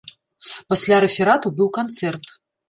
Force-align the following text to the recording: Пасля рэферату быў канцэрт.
Пасля 0.73 0.97
рэферату 1.05 1.53
быў 1.61 1.69
канцэрт. 1.77 2.25